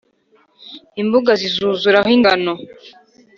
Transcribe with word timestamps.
Imbuga 1.01 1.31
zizuzuraho 1.41 2.07
ingano, 2.17 2.53